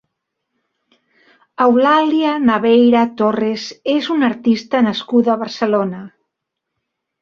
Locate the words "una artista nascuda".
4.19-5.35